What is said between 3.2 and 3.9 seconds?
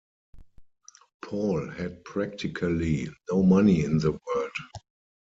no money